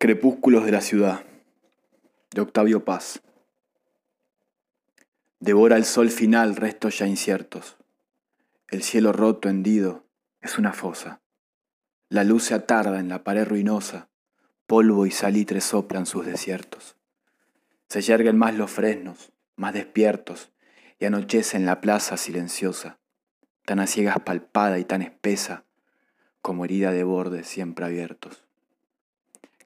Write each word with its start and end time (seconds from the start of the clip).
Crepúsculos 0.00 0.64
de 0.64 0.70
la 0.70 0.80
ciudad 0.80 1.24
de 2.30 2.40
Octavio 2.40 2.84
Paz. 2.84 3.20
Devora 5.40 5.76
el 5.76 5.84
sol 5.84 6.10
final 6.10 6.54
restos 6.54 7.00
ya 7.00 7.08
inciertos. 7.08 7.78
El 8.68 8.84
cielo 8.84 9.12
roto, 9.12 9.48
hendido, 9.48 10.04
es 10.40 10.56
una 10.56 10.72
fosa. 10.72 11.20
La 12.10 12.22
luz 12.22 12.44
se 12.44 12.54
atarda 12.54 13.00
en 13.00 13.08
la 13.08 13.24
pared 13.24 13.44
ruinosa, 13.44 14.08
polvo 14.68 15.04
y 15.04 15.10
salitre 15.10 15.60
soplan 15.60 16.06
sus 16.06 16.24
desiertos. 16.24 16.96
Se 17.88 18.00
yerguen 18.00 18.38
más 18.38 18.54
los 18.54 18.70
fresnos, 18.70 19.32
más 19.56 19.74
despiertos, 19.74 20.52
y 21.00 21.06
anochece 21.06 21.56
en 21.56 21.66
la 21.66 21.80
plaza 21.80 22.16
silenciosa, 22.16 23.00
tan 23.64 23.80
a 23.80 23.88
ciegas 23.88 24.20
palpada 24.20 24.78
y 24.78 24.84
tan 24.84 25.02
espesa 25.02 25.64
como 26.40 26.64
herida 26.64 26.92
de 26.92 27.02
bordes 27.02 27.48
siempre 27.48 27.84
abiertos 27.84 28.47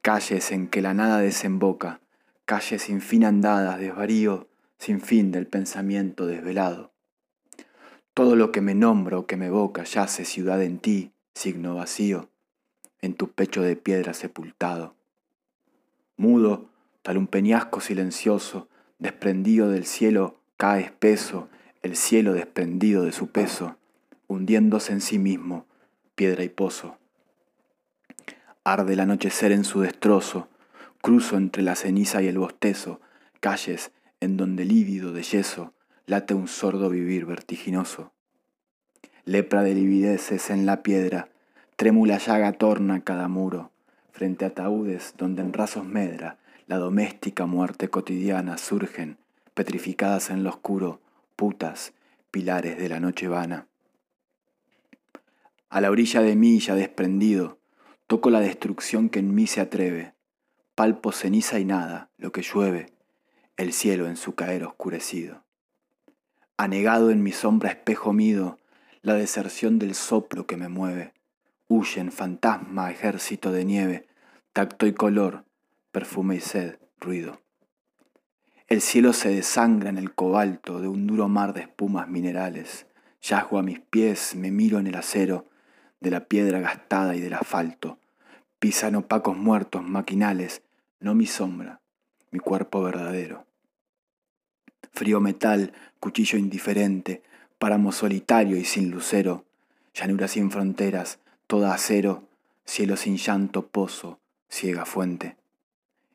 calles 0.02 0.50
en 0.50 0.66
que 0.66 0.82
la 0.82 0.94
nada 0.94 1.18
desemboca, 1.18 2.00
calles 2.44 2.82
sin 2.82 3.00
fin 3.00 3.24
andadas, 3.24 3.78
desvarío 3.78 4.48
sin 4.76 5.00
fin 5.00 5.30
del 5.30 5.46
pensamiento 5.46 6.26
desvelado. 6.26 6.92
Todo 8.12 8.34
lo 8.34 8.50
que 8.50 8.60
me 8.60 8.74
nombra 8.74 9.16
o 9.16 9.26
que 9.26 9.36
me 9.36 9.46
evoca 9.46 9.84
yace 9.84 10.24
ciudad 10.24 10.60
en 10.60 10.80
ti, 10.80 11.12
signo 11.34 11.76
vacío, 11.76 12.30
en 13.00 13.14
tu 13.14 13.30
pecho 13.30 13.62
de 13.62 13.76
piedra 13.76 14.12
sepultado. 14.12 14.96
Mudo, 16.16 16.68
tal 17.02 17.16
un 17.16 17.28
peñasco 17.28 17.80
silencioso, 17.80 18.68
desprendido 18.98 19.68
del 19.68 19.86
cielo, 19.86 20.40
cae 20.56 20.82
espeso, 20.82 21.48
el 21.80 21.94
cielo 21.94 22.32
desprendido 22.32 23.04
de 23.04 23.12
su 23.12 23.28
peso, 23.28 23.76
hundiéndose 24.26 24.92
en 24.92 25.00
sí 25.00 25.20
mismo, 25.20 25.66
piedra 26.16 26.42
y 26.42 26.48
pozo. 26.48 26.98
Arde 28.64 28.92
el 28.92 29.00
anochecer 29.00 29.52
en 29.52 29.64
su 29.64 29.80
destrozo, 29.80 30.48
cruzo 31.00 31.36
entre 31.36 31.62
la 31.62 31.74
ceniza 31.74 32.22
y 32.22 32.28
el 32.28 32.38
bostezo, 32.38 33.00
calles 33.40 33.90
en 34.20 34.36
donde 34.36 34.64
lívido 34.64 35.12
de 35.12 35.22
yeso 35.22 35.74
late 36.06 36.34
un 36.34 36.46
sordo 36.46 36.88
vivir 36.88 37.26
vertiginoso. 37.26 38.12
Lepra 39.24 39.62
de 39.62 39.74
livideces 39.74 40.50
en 40.50 40.66
la 40.66 40.82
piedra, 40.82 41.28
trémula 41.76 42.18
llaga 42.18 42.52
torna 42.52 43.02
cada 43.02 43.28
muro, 43.28 43.70
frente 44.12 44.44
ataúdes 44.44 45.14
donde 45.16 45.42
en 45.42 45.52
rasos 45.52 45.84
medra 45.84 46.38
la 46.66 46.78
doméstica 46.78 47.46
muerte 47.46 47.88
cotidiana 47.88 48.58
surgen, 48.58 49.16
petrificadas 49.54 50.30
en 50.30 50.44
lo 50.44 50.50
oscuro, 50.50 51.00
putas, 51.34 51.92
pilares 52.30 52.78
de 52.78 52.88
la 52.88 53.00
noche 53.00 53.26
vana. 53.26 53.66
A 55.68 55.80
la 55.80 55.90
orilla 55.90 56.20
de 56.20 56.36
mí 56.36 56.60
ya 56.60 56.74
desprendido, 56.74 57.58
Toco 58.12 58.28
la 58.28 58.40
destrucción 58.40 59.08
que 59.08 59.20
en 59.20 59.34
mí 59.34 59.46
se 59.46 59.62
atreve, 59.62 60.12
palpo 60.74 61.12
ceniza 61.12 61.58
y 61.58 61.64
nada, 61.64 62.10
lo 62.18 62.30
que 62.30 62.42
llueve, 62.42 62.92
el 63.56 63.72
cielo 63.72 64.06
en 64.06 64.18
su 64.18 64.34
caer 64.34 64.64
oscurecido. 64.64 65.44
Anegado 66.58 67.10
en 67.10 67.22
mi 67.22 67.32
sombra 67.32 67.70
espejo 67.70 68.12
mido, 68.12 68.58
la 69.00 69.14
deserción 69.14 69.78
del 69.78 69.94
soplo 69.94 70.46
que 70.46 70.58
me 70.58 70.68
mueve. 70.68 71.14
Huyen 71.68 72.12
fantasma, 72.12 72.90
ejército 72.90 73.50
de 73.50 73.64
nieve, 73.64 74.06
tacto 74.52 74.86
y 74.86 74.92
color, 74.92 75.46
perfume 75.90 76.36
y 76.36 76.40
sed, 76.40 76.80
ruido. 77.00 77.40
El 78.66 78.82
cielo 78.82 79.14
se 79.14 79.30
desangra 79.30 79.88
en 79.88 79.96
el 79.96 80.14
cobalto 80.14 80.82
de 80.82 80.88
un 80.88 81.06
duro 81.06 81.28
mar 81.28 81.54
de 81.54 81.62
espumas 81.62 82.08
minerales. 82.08 82.84
Yazgo 83.22 83.58
a 83.58 83.62
mis 83.62 83.80
pies, 83.80 84.34
me 84.36 84.50
miro 84.50 84.78
en 84.78 84.86
el 84.86 84.96
acero 84.96 85.46
de 86.00 86.10
la 86.10 86.26
piedra 86.26 86.60
gastada 86.60 87.16
y 87.16 87.20
del 87.20 87.32
asfalto 87.32 88.00
pisan 88.62 88.94
opacos 88.94 89.36
muertos 89.36 89.82
maquinales, 89.82 90.62
no 91.00 91.16
mi 91.16 91.26
sombra, 91.26 91.80
mi 92.30 92.38
cuerpo 92.38 92.80
verdadero. 92.80 93.44
Frío 94.92 95.18
metal, 95.18 95.72
cuchillo 95.98 96.38
indiferente, 96.38 97.24
páramo 97.58 97.90
solitario 97.90 98.56
y 98.56 98.64
sin 98.64 98.92
lucero, 98.92 99.44
llanura 99.92 100.28
sin 100.28 100.52
fronteras, 100.52 101.18
toda 101.48 101.74
acero, 101.74 102.28
cielo 102.64 102.96
sin 102.96 103.16
llanto, 103.16 103.66
pozo, 103.66 104.20
ciega 104.48 104.84
fuente. 104.84 105.36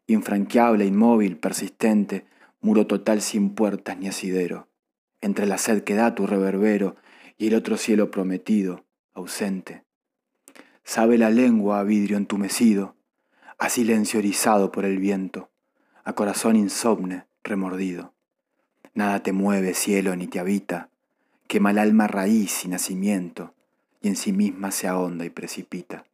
Infranqueable, 0.05 0.85
inmóvil, 0.85 1.35
persistente, 1.35 2.27
muro 2.61 2.88
total 2.88 3.21
sin 3.21 3.55
puertas 3.55 3.97
ni 3.97 4.07
asidero, 4.07 4.69
entre 5.19 5.47
la 5.47 5.57
sed 5.57 5.83
que 5.83 5.95
da 5.95 6.16
tu 6.16 6.25
reverbero 6.25 6.95
y 7.38 7.47
el 7.47 7.55
otro 7.55 7.75
cielo 7.75 8.09
prometido, 8.09 8.85
ausente 9.13 9.85
Sabe 10.87 11.17
la 11.17 11.29
lengua 11.29 11.81
a 11.81 11.83
vidrio 11.83 12.15
entumecido, 12.15 12.95
a 13.57 13.67
silencio 13.67 14.19
erizado 14.19 14.71
por 14.71 14.85
el 14.85 14.99
viento, 14.99 15.49
a 16.05 16.13
corazón 16.13 16.55
insomne, 16.55 17.25
remordido. 17.43 18.13
Nada 18.93 19.21
te 19.21 19.33
mueve, 19.33 19.73
cielo, 19.73 20.15
ni 20.15 20.27
te 20.27 20.39
habita, 20.39 20.89
quema 21.47 21.71
el 21.71 21.79
alma 21.79 22.07
raíz 22.07 22.63
y 22.63 22.69
nacimiento, 22.69 23.53
y 24.01 24.07
en 24.07 24.15
sí 24.15 24.31
misma 24.31 24.71
se 24.71 24.87
ahonda 24.87 25.25
y 25.25 25.29
precipita. 25.29 26.05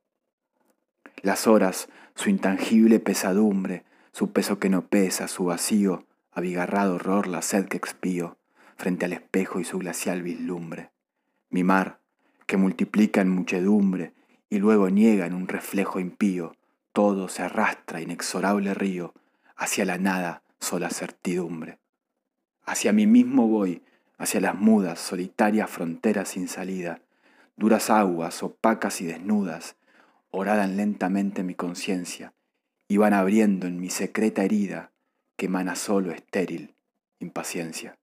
Las 1.21 1.45
horas, 1.45 1.87
su 2.15 2.31
intangible 2.31 2.99
pesadumbre, 2.99 3.83
su 4.11 4.31
peso 4.31 4.57
que 4.57 4.69
no 4.69 4.87
pesa, 4.87 5.27
su 5.27 5.45
vacío, 5.45 6.07
abigarrado 6.31 6.95
horror, 6.95 7.27
la 7.27 7.43
sed 7.43 7.67
que 7.67 7.77
expío, 7.77 8.37
frente 8.75 9.05
al 9.05 9.13
espejo 9.13 9.59
y 9.59 9.65
su 9.65 9.77
glacial 9.77 10.23
vislumbre. 10.23 10.89
Mi 11.51 11.63
mar, 11.63 11.99
que 12.47 12.57
multiplica 12.57 13.21
en 13.21 13.29
muchedumbre 13.29 14.13
y 14.53 14.59
luego 14.59 14.91
niega 14.91 15.25
en 15.25 15.33
un 15.33 15.47
reflejo 15.47 15.99
impío, 15.99 16.55
todo 16.91 17.27
se 17.27 17.41
arrastra 17.41 18.01
inexorable 18.01 18.75
río 18.75 19.15
hacia 19.55 19.83
la 19.83 19.97
nada 19.97 20.43
sola 20.59 20.91
certidumbre. 20.91 21.79
Hacia 22.63 22.93
mí 22.93 23.07
mismo 23.07 23.47
voy, 23.47 23.81
hacia 24.19 24.41
las 24.41 24.53
mudas, 24.53 24.99
solitarias 24.99 25.71
fronteras 25.71 26.29
sin 26.29 26.47
salida, 26.47 27.01
duras 27.57 27.89
aguas 27.89 28.43
opacas 28.43 29.01
y 29.01 29.05
desnudas, 29.05 29.75
oradan 30.29 30.77
lentamente 30.77 31.41
mi 31.41 31.55
conciencia 31.55 32.35
y 32.87 32.97
van 32.97 33.15
abriendo 33.15 33.65
en 33.65 33.79
mi 33.79 33.89
secreta 33.89 34.43
herida 34.43 34.91
que 35.35 35.47
emana 35.47 35.75
solo 35.75 36.11
estéril 36.11 36.75
impaciencia. 37.17 37.97